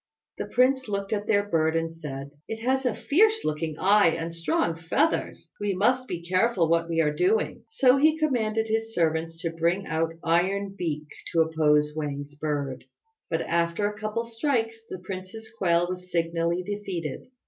The 0.39 0.47
Prince 0.47 0.87
looked 0.89 1.13
at 1.13 1.27
their 1.27 1.43
bird 1.47 1.75
and 1.75 1.95
said, 1.95 2.31
"It 2.47 2.59
has 2.65 2.87
a 2.87 2.95
fierce 2.95 3.45
looking 3.45 3.77
eye 3.77 4.07
and 4.07 4.33
strong 4.33 4.75
feathers. 4.75 5.53
We 5.61 5.75
must 5.75 6.07
be 6.07 6.25
careful 6.27 6.67
what 6.67 6.89
we 6.89 6.99
are 7.01 7.13
doing." 7.13 7.65
So 7.69 7.97
he 7.97 8.17
commanded 8.17 8.65
his 8.67 8.95
servants 8.95 9.39
to 9.43 9.51
bring 9.51 9.85
out 9.85 10.13
Iron 10.23 10.73
Beak 10.75 11.05
to 11.33 11.41
oppose 11.41 11.93
Wang's 11.95 12.33
bird; 12.33 12.85
but, 13.29 13.41
after 13.41 13.87
a 13.87 13.99
couple 13.99 14.23
of 14.23 14.29
strikes, 14.29 14.79
the 14.89 14.97
prince's 14.97 15.51
quail 15.53 15.85
was 15.87 16.09
signally 16.11 16.63
defeated. 16.63 17.27